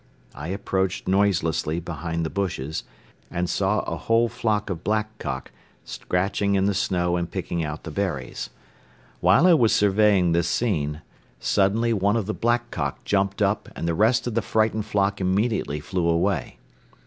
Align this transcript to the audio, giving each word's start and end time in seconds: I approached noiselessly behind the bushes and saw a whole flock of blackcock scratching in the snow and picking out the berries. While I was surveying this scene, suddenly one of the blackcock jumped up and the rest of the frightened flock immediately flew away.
I 0.33 0.47
approached 0.47 1.07
noiselessly 1.07 1.79
behind 1.79 2.25
the 2.25 2.31
bushes 2.31 2.83
and 3.29 3.47
saw 3.47 3.81
a 3.81 3.97
whole 3.97 4.29
flock 4.29 4.71
of 4.71 4.83
blackcock 4.83 5.51
scratching 5.85 6.55
in 6.55 6.65
the 6.65 6.73
snow 6.73 7.17
and 7.17 7.29
picking 7.29 7.63
out 7.63 7.83
the 7.83 7.91
berries. 7.91 8.49
While 9.19 9.45
I 9.45 9.53
was 9.53 9.73
surveying 9.75 10.31
this 10.31 10.47
scene, 10.47 11.03
suddenly 11.39 11.93
one 11.93 12.15
of 12.15 12.25
the 12.25 12.33
blackcock 12.33 13.05
jumped 13.05 13.43
up 13.43 13.69
and 13.75 13.87
the 13.87 13.93
rest 13.93 14.25
of 14.25 14.33
the 14.33 14.41
frightened 14.41 14.85
flock 14.87 15.21
immediately 15.21 15.79
flew 15.79 16.09
away. 16.09 16.57